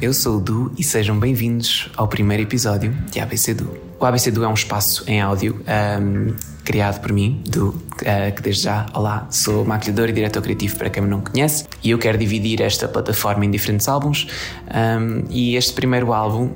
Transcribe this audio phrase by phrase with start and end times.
[0.00, 3.76] eu sou o Du e sejam bem-vindos ao primeiro episódio de ABC Du.
[3.98, 6.34] O ABC Du é um espaço em áudio ahm,
[6.64, 7.74] criado por mim, Du,
[8.04, 11.64] ah, que desde já, olá, sou maquilhador e diretor criativo para quem me não conhece
[11.82, 14.28] e eu quero dividir esta plataforma em diferentes álbuns
[14.68, 16.50] ahm, e este primeiro álbum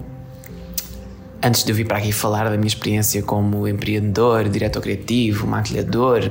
[1.42, 6.30] Antes de eu vir para aqui falar da minha experiência como empreendedor, diretor criativo, maquilhador,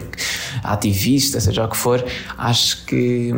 [0.63, 2.05] ativista, seja o que for,
[2.37, 3.34] acho que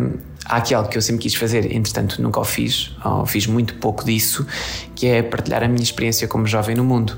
[0.51, 3.75] há aqui algo que eu sempre quis fazer, entretanto nunca o fiz, ou fiz muito
[3.75, 4.45] pouco disso,
[4.93, 7.17] que é partilhar a minha experiência como jovem no mundo.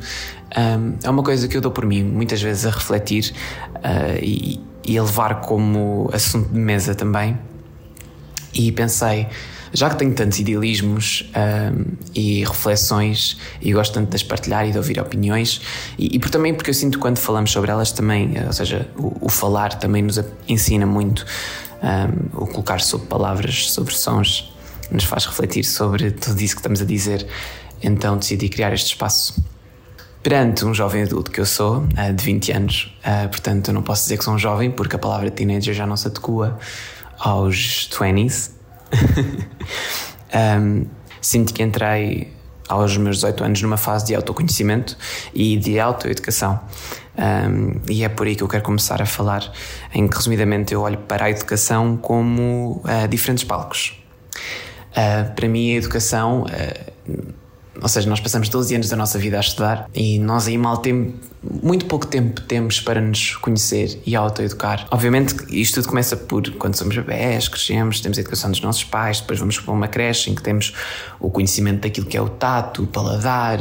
[0.55, 3.33] Um, é uma coisa que eu dou por mim muitas vezes a refletir
[3.77, 7.35] uh, e, e a levar como assunto de mesa também.
[8.53, 9.25] E pensei,
[9.73, 14.71] já que tenho tantos idealismos um, e reflexões e gosto tanto de as partilhar e
[14.71, 15.59] de ouvir opiniões,
[15.97, 18.87] e, e por, também porque eu sinto que quando falamos sobre elas também, ou seja,
[18.95, 21.25] o, o falar também nos ensina muito,
[21.83, 24.51] um, o colocar sobre palavras, sobre sons,
[24.89, 27.27] nos faz refletir sobre tudo isso que estamos a dizer.
[27.81, 29.43] Então decidi criar este espaço.
[30.21, 33.81] Perante um jovem adulto que eu sou, uh, de 20 anos, uh, portanto eu não
[33.81, 36.57] posso dizer que sou um jovem porque a palavra teenager já não se adequa
[37.19, 38.51] aos 20s.
[40.61, 40.85] um,
[41.21, 42.31] sinto que entrei
[42.69, 44.97] aos meus 18 anos numa fase de autoconhecimento
[45.33, 46.59] e de autoeducação.
[47.17, 49.51] Um, e é por aí que eu quero começar a falar,
[49.93, 53.99] em que resumidamente eu olho para a educação como uh, diferentes palcos.
[54.91, 57.33] Uh, para mim, a educação uh,
[57.81, 60.77] ou seja, nós passamos 12 anos da nossa vida a estudar e nós aí mal
[60.77, 64.85] temos, muito pouco tempo temos para nos conhecer e autoeducar.
[64.91, 69.21] Obviamente isto tudo começa por quando somos bebés, crescemos, temos a educação dos nossos pais,
[69.21, 70.73] depois vamos para uma creche em que temos
[71.19, 73.57] o conhecimento daquilo que é o tato, o paladar,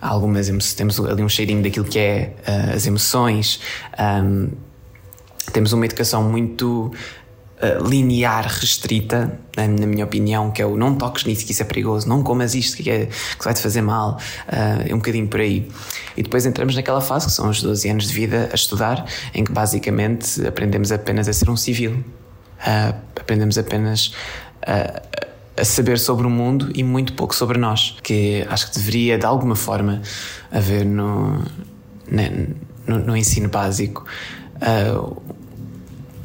[0.00, 3.60] algumas temos ali um cheirinho daquilo que é uh, as emoções.
[3.98, 4.50] Um,
[5.52, 6.92] temos uma educação muito
[7.62, 11.62] uh, linear, restrita, na, na, minha opinião, que é o não toques nisso, que isso
[11.62, 14.18] é perigoso, não comas isto, que, é, que vai te fazer mal,
[14.48, 15.70] uh, é um bocadinho por aí.
[16.16, 19.44] E depois entramos naquela fase, que são os 12 anos de vida a estudar, em
[19.44, 24.12] que basicamente aprendemos apenas a ser um civil, uh, aprendemos apenas
[24.66, 25.02] a,
[25.56, 29.26] a saber sobre o mundo e muito pouco sobre nós, que acho que deveria de
[29.26, 30.02] alguma forma
[30.50, 31.42] haver no,
[32.86, 34.04] no, no ensino básico.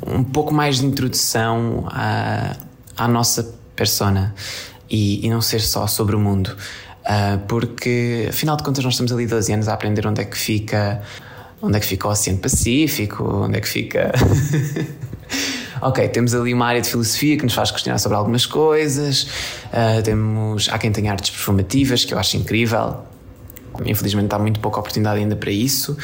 [0.07, 2.55] Um pouco mais de introdução à,
[2.95, 4.33] à nossa persona
[4.89, 6.55] e, e, não ser só sobre o mundo.
[7.03, 10.37] Uh, porque afinal de contas nós estamos ali 12 anos a aprender onde é que
[10.37, 11.01] fica
[11.61, 14.11] onde é que fica o Oceano Pacífico, onde é que fica.
[15.81, 19.23] ok, temos ali uma área de filosofia que nos faz questionar sobre algumas coisas.
[19.65, 22.97] Uh, temos, há quem tenha artes performativas, que eu acho incrível.
[23.85, 25.97] Infelizmente há muito pouca oportunidade ainda para isso.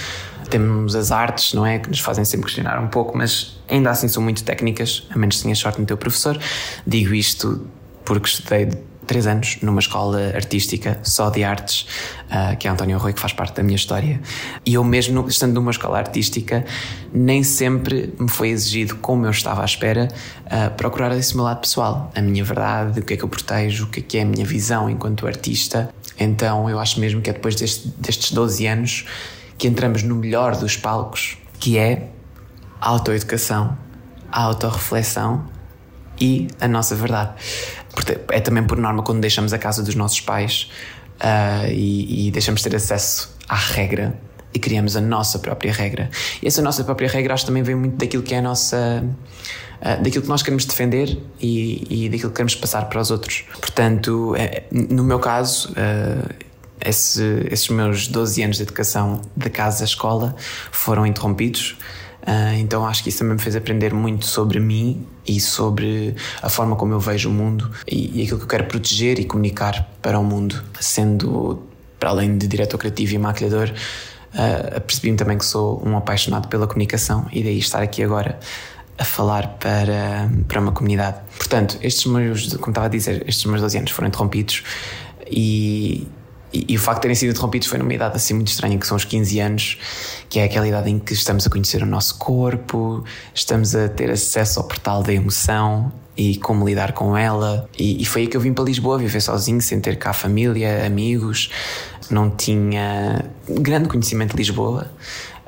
[0.53, 1.79] Temos as artes, não é?
[1.79, 5.37] Que nos fazem sempre questionar um pouco, mas ainda assim são muito técnicas, a menos
[5.37, 6.39] que tenhas sorte no teu professor.
[6.85, 7.65] Digo isto
[8.05, 8.69] porque estudei
[9.07, 11.87] três anos numa escola artística só de artes,
[12.27, 14.21] uh, que é António Rui, que faz parte da minha história.
[14.63, 16.63] E eu mesmo, estando numa escola artística,
[17.11, 20.07] nem sempre me foi exigido, como eu estava à espera,
[20.45, 23.85] uh, procurar esse meu lado pessoal, a minha verdade, o que é que eu protejo,
[23.85, 25.89] o que é que é a minha visão enquanto artista.
[26.19, 29.05] Então eu acho mesmo que é depois deste, destes 12 anos
[29.57, 32.09] que entramos no melhor dos palcos, que é
[32.79, 33.77] a autoeducação,
[34.31, 35.45] a autorreflexão
[36.19, 37.33] e a nossa verdade.
[38.29, 40.69] É também por norma quando deixamos a casa dos nossos pais
[41.19, 44.19] uh, e, e deixamos ter acesso à regra
[44.53, 46.09] e criamos a nossa própria regra.
[46.41, 49.03] E essa nossa própria regra acho que também vem muito daquilo que é a nossa.
[49.81, 53.43] Uh, daquilo que nós queremos defender e, e, daquilo que queremos passar para os outros.
[53.59, 56.33] Portanto, é, no meu caso, uh,
[56.85, 60.35] esse, esses meus 12 anos de educação de casa à escola
[60.71, 61.77] foram interrompidos.
[62.21, 66.47] Uh, então acho que isso também me fez aprender muito sobre mim e sobre a
[66.47, 69.89] forma como eu vejo o mundo e, e aquilo que eu quero proteger e comunicar
[70.01, 70.63] para o mundo.
[70.79, 71.61] Sendo,
[71.99, 73.73] para além de diretor criativo e maquilhador,
[74.33, 78.39] uh, percebi-me também que sou um apaixonado pela comunicação e daí estar aqui agora
[78.97, 81.17] a falar para, para uma comunidade.
[81.37, 84.63] Portanto, estes meus, como estava a dizer, estes meus 12 anos foram interrompidos
[85.29, 86.07] e
[86.53, 88.85] e, e, o facto de terem sido interrompidos foi numa idade assim muito estranha, que
[88.85, 89.77] são os 15 anos,
[90.29, 93.03] que é aquela idade em que estamos a conhecer o nosso corpo,
[93.33, 97.67] estamos a ter acesso ao portal da emoção e como lidar com ela.
[97.77, 100.85] E, e foi aí que eu vim para Lisboa viver sozinho, sem ter cá família,
[100.85, 101.49] amigos,
[102.09, 104.91] não tinha grande conhecimento de Lisboa.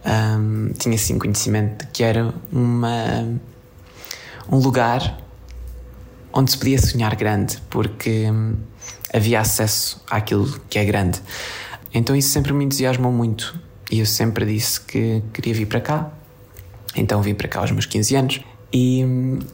[0.06, 3.40] Um, tinha sim conhecimento de que era uma,
[4.52, 5.20] um lugar
[6.32, 8.30] onde se podia sonhar grande, porque
[9.16, 11.22] havia acesso àquilo que é grande.
[11.94, 13.58] Então isso sempre me entusiasmou muito
[13.90, 16.12] e eu sempre disse que queria vir para cá.
[16.96, 18.40] Então vim para cá aos meus 15 anos
[18.78, 19.06] e,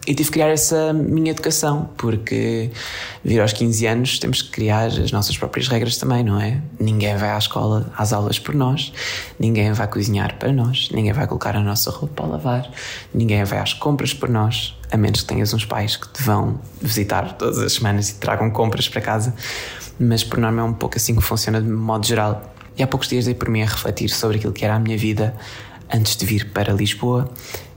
[0.07, 2.71] e, tive que criar essa minha educação, porque
[3.23, 6.59] vir aos 15 anos temos que criar as nossas próprias regras também, não é?
[6.79, 8.91] Ninguém vai à escola, às aulas por nós,
[9.39, 12.71] ninguém vai cozinhar para nós, ninguém vai colocar a nossa roupa para lavar,
[13.13, 16.59] ninguém vai às compras por nós, a menos que tenhas uns pais que te vão
[16.81, 19.35] visitar todas as semanas e te tragam compras para casa.
[19.99, 22.55] Mas por norma é um pouco assim que funciona de modo geral.
[22.75, 24.97] E há poucos dias dei por mim a refletir sobre aquilo que era a minha
[24.97, 25.35] vida
[25.93, 27.29] antes de vir para Lisboa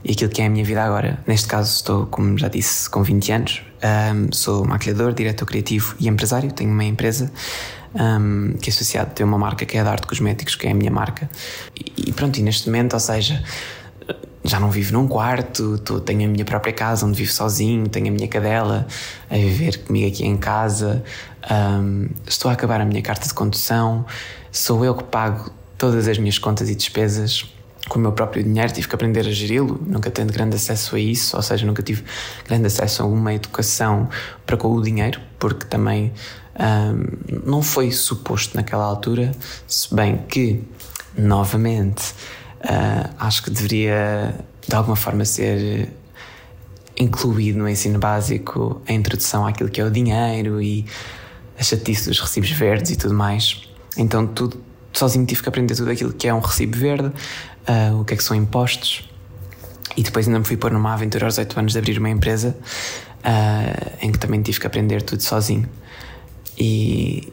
[0.05, 1.17] e aquilo que é a minha vida agora.
[1.25, 6.07] Neste caso, estou, como já disse, com 20 anos, um, sou maquilhador, diretor criativo e
[6.07, 6.51] empresário.
[6.51, 7.31] Tenho uma empresa
[7.95, 10.71] um, que é associada, tem uma marca que é a da Arte Cosméticos, que é
[10.71, 11.27] a minha marca.
[11.75, 13.43] E, e pronto, e neste momento, ou seja,
[14.43, 18.09] já não vivo num quarto, tô, tenho a minha própria casa onde vivo sozinho, tenho
[18.09, 18.85] a minha cadela
[19.27, 21.03] a viver comigo aqui em casa,
[21.49, 24.05] um, estou a acabar a minha carta de condução,
[24.51, 25.49] sou eu que pago
[25.79, 27.54] todas as minhas contas e despesas
[27.87, 30.99] com o meu próprio dinheiro, tive que aprender a geri-lo, nunca tendo grande acesso a
[30.99, 32.03] isso, ou seja, nunca tive
[32.47, 34.09] grande acesso a uma educação
[34.45, 36.11] para com o dinheiro, porque também
[36.59, 39.31] um, não foi suposto naquela altura,
[39.67, 40.63] se bem que,
[41.17, 42.13] novamente,
[42.61, 44.33] uh, acho que deveria
[44.67, 45.89] de alguma forma ser
[46.97, 50.85] incluído no ensino básico a introdução àquilo que é o dinheiro e
[51.59, 53.61] a chatice dos recibos verdes e tudo mais.
[53.97, 54.61] Então, tudo
[54.99, 58.17] sozinho tive que aprender tudo aquilo que é um recibo verde, uh, o que é
[58.17, 59.09] que são impostos.
[59.97, 62.55] E depois ainda me fui pôr numa aventura aos 8 anos de abrir uma empresa
[63.25, 65.67] uh, em que também tive que aprender tudo sozinho.
[66.57, 67.31] E,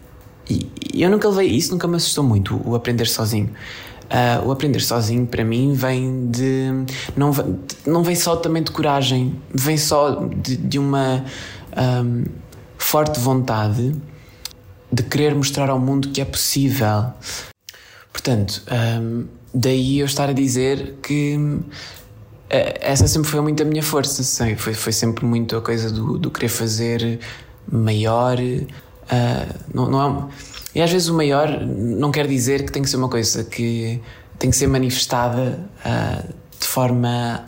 [0.48, 0.70] e,
[1.02, 3.50] eu nunca levei isso, nunca me assustou muito o aprender sozinho.
[4.12, 6.68] Uh, o aprender sozinho para mim vem de.
[7.16, 7.32] Não,
[7.86, 11.24] não vem só também de coragem, vem só de, de uma
[12.04, 12.24] um,
[12.76, 13.94] forte vontade
[14.92, 17.06] de querer mostrar ao mundo que é possível.
[18.12, 18.62] Portanto,
[19.00, 21.38] um, daí eu estar a dizer que
[22.50, 25.90] eh, essa sempre foi muito a minha força, sei, foi, foi sempre muito a coisa
[25.90, 27.18] do, do querer fazer
[27.70, 28.38] maior.
[28.38, 30.28] Uh, não, não é,
[30.74, 34.00] e às vezes o maior não quer dizer que tem que ser uma coisa que
[34.38, 37.44] tem que ser manifestada uh, de forma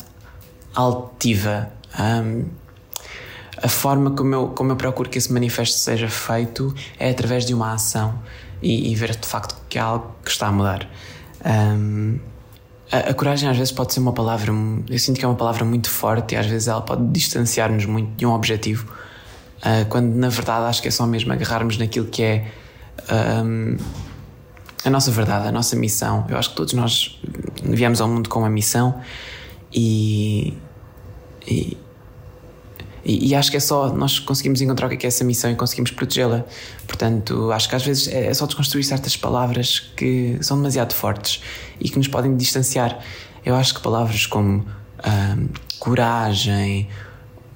[0.74, 1.70] altiva.
[1.98, 2.44] Um,
[3.62, 7.54] a forma como eu, como eu procuro que esse manifesto seja feito é através de
[7.54, 8.18] uma ação
[8.62, 10.88] e, e ver de facto que é algo que está a mudar.
[11.44, 12.18] Um,
[12.90, 14.52] a, a, coragem às vezes pode ser uma palavra,
[14.88, 18.16] eu sinto que é uma palavra muito forte e às vezes ela pode distanciar-nos muito
[18.16, 18.90] de um objetivo,
[19.58, 22.50] uh, quando na verdade acho que é só mesmo agarrarmos naquilo que é
[23.44, 23.76] um,
[24.84, 26.26] a nossa verdade, a nossa missão.
[26.28, 27.20] Eu acho que todos nós
[27.62, 29.00] viemos ao mundo com uma missão
[29.72, 30.56] e,
[31.46, 31.76] e
[33.04, 35.24] e, e, acho que é só nós conseguimos encontrar o que é, que é essa
[35.24, 36.44] missão e conseguimos protegê-la.
[36.86, 41.42] Portanto, acho que às vezes é, é só desconstruir certas palavras que são demasiado fortes
[41.78, 42.98] e que nos podem distanciar.
[43.44, 44.64] Eu acho que palavras como
[45.06, 45.48] hum,
[45.78, 46.88] coragem,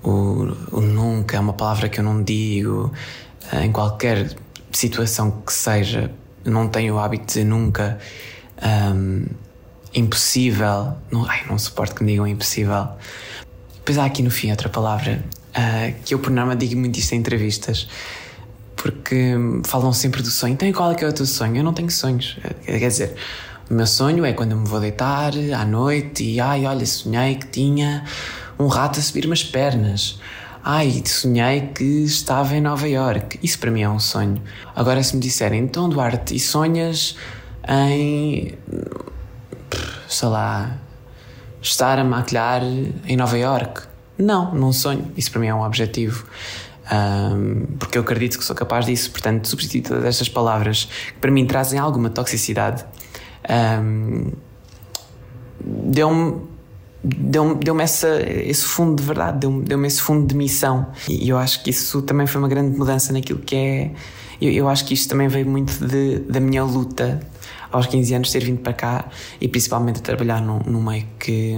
[0.03, 2.93] o, o, nunca é uma palavra que eu não digo
[3.53, 4.37] eh, em qualquer
[4.71, 6.11] situação que seja.
[6.45, 7.99] Não tenho o hábito de dizer nunca.
[8.63, 9.25] Um,
[9.95, 10.95] impossível.
[11.11, 12.89] Não, ai, não suporto que me digam impossível.
[13.77, 15.25] Depois há aqui no fim outra palavra
[15.57, 17.89] uh, que eu por norma digo muito isto em entrevistas,
[18.77, 19.35] porque
[19.65, 20.55] falam sempre do sonho.
[20.55, 21.57] Então, qual é que é o teu sonho?
[21.57, 22.39] Eu não tenho sonhos.
[22.65, 23.15] Quer dizer,
[23.71, 27.35] o meu sonho é quando eu me vou deitar à noite e, ai, olha, sonhei
[27.35, 28.05] que tinha
[28.59, 30.19] um rato a subir umas pernas.
[30.65, 33.39] Ai, sonhei que estava em Nova York.
[33.43, 34.43] Isso para mim é um sonho.
[34.75, 37.17] Agora, se me disserem, então, Duarte, e sonhas
[37.69, 38.55] em.
[40.09, 40.79] sei lá.
[41.61, 43.83] estar a maquilhar em Nova York?
[44.19, 45.11] Não, não sonho.
[45.17, 46.27] Isso para mim é um objetivo.
[46.91, 49.11] Um, porque eu acredito que sou capaz disso.
[49.11, 52.85] Portanto, substituir todas estas palavras que para mim trazem alguma toxicidade
[53.49, 54.33] um,
[55.61, 56.49] deu-me
[57.03, 60.87] deu-me deu esse fundo de verdade, deu-me deu esse fundo de missão.
[61.09, 63.91] E eu acho que isso também foi uma grande mudança naquilo que é.
[64.41, 67.21] Eu, eu acho que isto também veio muito de, da minha luta
[67.71, 69.09] aos 15 anos ter vindo para cá
[69.41, 71.55] e principalmente a trabalhar num, num meio que,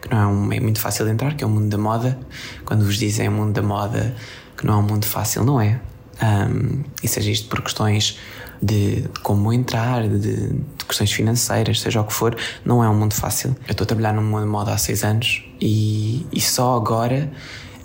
[0.00, 2.18] que não é um meio muito fácil de entrar, que é o mundo da moda.
[2.64, 4.14] Quando vos dizem o mundo da moda
[4.56, 5.80] que não é um mundo fácil, não é.
[6.22, 8.18] Um, e seja isto por questões
[8.60, 12.94] de, de como entrar, de, de, questões financeiras, seja o que for, não é um
[12.94, 13.56] mundo fácil.
[13.66, 17.32] Eu estou a trabalhar no mundo da moda há seis anos e, e só agora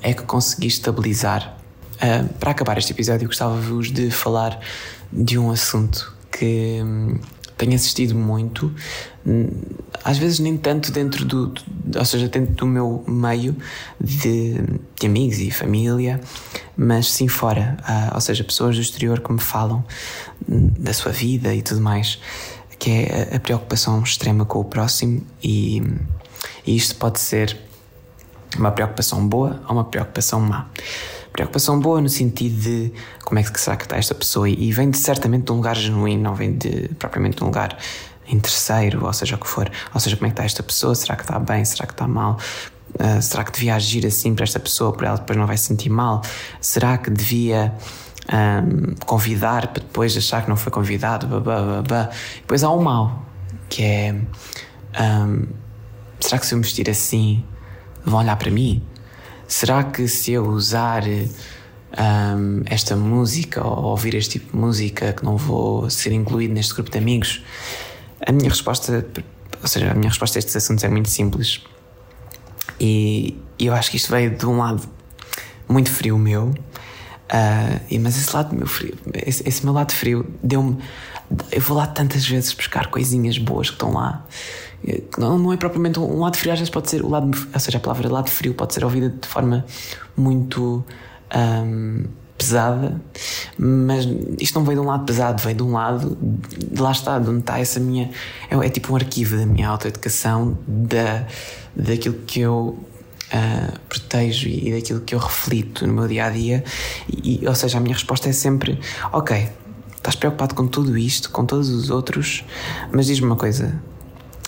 [0.02, 1.58] é que consegui estabilizar.
[1.96, 4.60] Uh, para acabar este episódio, gostava-vos de falar
[5.12, 6.82] de um assunto que,
[7.58, 8.74] tenho assistido muito,
[9.26, 9.50] hum,
[10.04, 11.54] às vezes nem tanto dentro do,
[11.96, 13.56] ou seja, dentro do meu meio
[14.00, 14.56] de,
[15.00, 16.20] de amigos e família,
[16.76, 19.84] mas sim fora, uh, ou seja, pessoas do exterior que me falam
[20.50, 22.20] hum, da sua vida e tudo mais,
[22.78, 25.82] que é a, a preocupação extrema com o próximo e,
[26.66, 27.58] e isto pode ser
[28.58, 30.68] uma preocupação boa ou uma preocupação má.
[31.36, 32.94] Preocupação boa no sentido de
[33.26, 35.76] como é que será que está esta pessoa e vem de, certamente de um lugar
[35.76, 37.78] genuíno, não vem de propriamente de um lugar
[38.26, 39.70] interesseiro, ou seja o que for.
[39.94, 40.96] Ou seja, como é que está esta pessoa?
[40.96, 41.66] Será que está bem?
[41.66, 42.40] Será que está mal?
[42.94, 45.66] Uh, será que devia agir assim para esta pessoa para ela depois não vai se
[45.66, 46.22] sentir mal?
[46.62, 47.74] Será que devia
[48.32, 51.28] um, convidar para depois achar que não foi convidado?
[52.38, 53.26] Depois há o mal,
[53.68, 54.16] que é
[55.02, 55.48] um,
[56.18, 57.44] será que se eu me vestir assim
[58.06, 58.82] vão olhar para mim?
[59.48, 65.24] Será que se eu usar um, esta música ou ouvir este tipo de música que
[65.24, 67.44] não vou ser incluído neste grupo de amigos?
[68.26, 69.06] A minha resposta,
[69.62, 71.62] ou seja, a minha resposta a estes assuntos é muito simples.
[72.80, 74.82] E eu acho que isto veio de um lado
[75.70, 80.78] muito frio meu, uh, mas esse lado meu frio, esse, esse meu lado frio deu-me.
[81.52, 84.26] Eu vou lá tantas vezes buscar coisinhas boas que estão lá
[85.18, 87.78] não, não é propriamente um lado frio, às vezes pode ser o lado, ou seja,
[87.78, 89.66] a palavra lado frio pode ser ouvida de forma
[90.16, 90.84] muito
[91.36, 92.04] um,
[92.38, 93.02] pesada,
[93.58, 94.08] mas
[94.40, 97.30] isto não veio de um lado pesado, veio de um lado, de lá está, de
[97.30, 98.12] onde está essa minha.
[98.50, 101.26] É, é tipo um arquivo da minha autoeducação, da,
[101.76, 102.78] daquilo que eu
[103.34, 106.64] uh, protejo e daquilo que eu reflito no meu dia a dia,
[107.10, 108.80] e, ou seja, a minha resposta é sempre:
[109.12, 109.50] ok,
[109.96, 112.44] estás preocupado com tudo isto, com todos os outros,
[112.92, 113.74] mas diz-me uma coisa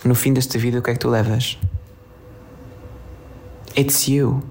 [0.04, 1.58] no fim desta vida, o que é que tu levas?
[3.76, 4.42] It's you.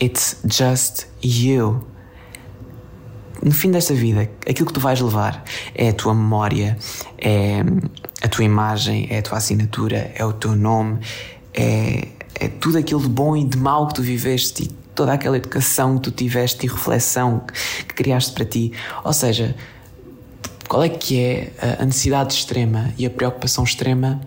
[0.00, 1.86] It's just you.
[3.42, 5.42] No fim desta vida, aquilo que tu vais levar
[5.74, 6.78] é a tua memória,
[7.18, 7.60] é
[8.22, 11.00] a tua imagem, é a tua assinatura, é o teu nome,
[11.52, 15.36] é, é tudo aquilo de bom e de mau que tu viveste e toda aquela
[15.36, 18.72] educação que tu tiveste e reflexão que, que criaste para ti.
[19.02, 19.56] Ou seja,
[20.68, 24.20] qual é que é a necessidade extrema e a preocupação extrema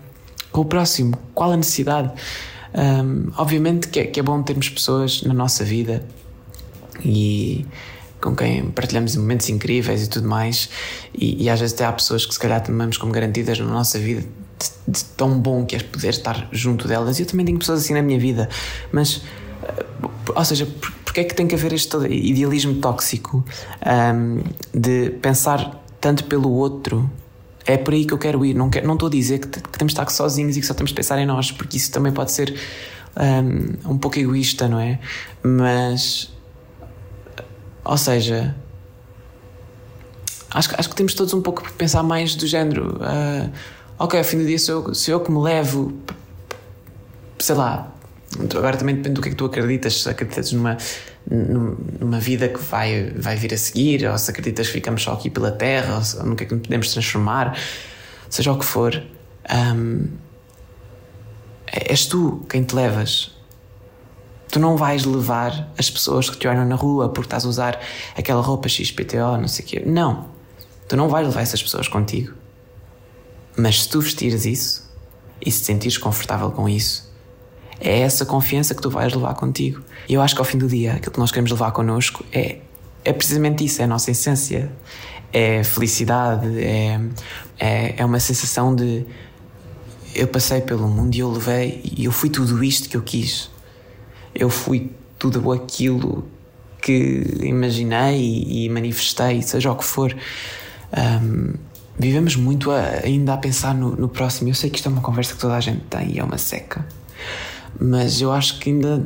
[0.56, 1.18] com o próximo.
[1.34, 2.10] Qual a necessidade?
[2.74, 6.02] Um, obviamente que é, que é bom termos pessoas na nossa vida
[7.04, 7.66] e
[8.22, 10.70] com quem partilhamos momentos incríveis e tudo mais,
[11.14, 14.00] e, e, às vezes até há pessoas que se calhar tomamos como garantidas na nossa
[14.00, 17.20] vida de, de tão bom que é poder estar junto delas.
[17.20, 18.48] Eu também tenho pessoas assim na minha vida,
[18.94, 19.22] mas,
[20.34, 20.66] ou seja,
[21.04, 23.44] porque é que tem que haver este idealismo tóxico
[23.86, 24.42] um,
[24.74, 27.10] de pensar tanto pelo outro
[27.66, 28.54] é por aí que eu quero ir.
[28.54, 30.74] Não, quero, não estou a dizer que, que temos de estar sozinhos e que só
[30.74, 32.56] temos de pensar em nós, porque isso também pode ser
[33.18, 35.00] um, um pouco egoísta, não é?
[35.44, 36.32] Mas.
[37.84, 38.56] Ou seja.
[40.52, 42.98] Acho, acho que temos todos um pouco que pensar mais do género.
[42.98, 43.52] Uh,
[44.00, 45.94] ok, ao fim do dia sou, sou eu que me levo.
[47.40, 47.92] Sei lá.
[48.56, 50.04] Agora também depende do que é que tu acreditas.
[50.04, 50.78] Se acreditas numa
[51.29, 55.29] numa vida que vai, vai vir a seguir, ou se acreditas que ficamos só aqui
[55.29, 57.58] pela Terra, ou no que é que podemos transformar,
[58.29, 59.01] seja o que for,
[59.51, 60.08] um,
[61.72, 63.32] és tu quem te levas.
[64.50, 67.79] Tu não vais levar as pessoas que te olham na rua porque estás a usar
[68.15, 69.84] aquela roupa XPTO, não sei o quê.
[69.86, 70.29] Não.
[70.88, 72.34] Tu não vais levar essas pessoas contigo.
[73.58, 74.89] Mas se tu vestires isso
[75.44, 77.12] e se sentires confortável com isso,
[77.79, 79.82] é essa confiança que tu vais levar contigo.
[80.08, 82.58] E eu acho que ao fim do dia, aquilo que nós queremos levar connosco é,
[83.03, 84.72] é precisamente isso, é a nossa essência.
[85.34, 87.00] É felicidade, é,
[87.60, 89.05] é, é uma sensação de
[90.13, 93.50] eu passei pelo mundo e eu levei e eu fui tudo isto que eu quis.
[94.34, 96.25] Eu fui tudo aquilo
[96.82, 100.15] que imaginei e, e manifestei, seja o que for.
[100.96, 101.53] Um,
[102.00, 104.50] vivemos muito a, ainda a pensar no, no, próximo.
[104.50, 106.38] Eu sei que isto é uma conversa que toda a gente tem e é uma
[106.38, 106.86] seca
[107.79, 109.05] mas eu acho que ainda,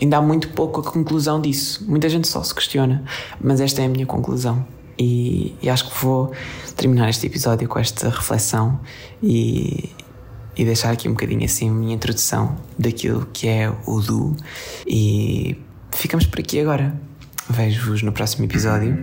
[0.00, 1.84] ainda há muito pouco a conclusão disso.
[1.88, 3.04] Muita gente só se questiona,
[3.40, 4.66] mas esta é a minha conclusão.
[4.98, 6.32] E, e acho que vou
[6.76, 8.78] terminar este episódio com esta reflexão
[9.22, 9.90] e,
[10.56, 14.36] e deixar aqui um bocadinho assim a minha introdução daquilo que é o Du.
[14.86, 15.56] E
[15.90, 16.94] ficamos por aqui agora.
[17.48, 18.96] Vejo-vos no próximo episódio.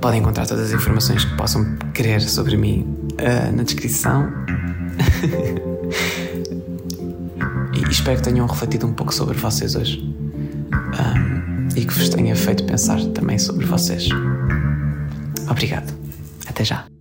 [0.00, 4.32] Podem encontrar todas as informações que possam querer sobre mim uh, na descrição.
[7.92, 12.64] espero que tenham refletido um pouco sobre vocês hoje um, e que vos tenha feito
[12.64, 14.08] pensar também sobre vocês.
[15.48, 15.92] Obrigado.
[16.48, 16.91] Até já.